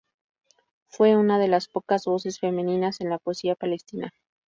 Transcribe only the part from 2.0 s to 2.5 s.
voces